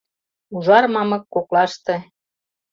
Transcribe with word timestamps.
Ужар 0.55 0.85
мамык 0.93 1.23
коклаште 1.33 1.95